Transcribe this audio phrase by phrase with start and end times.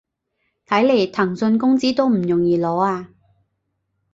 [0.65, 3.09] 睇來騰訊工資都唔容易攞啊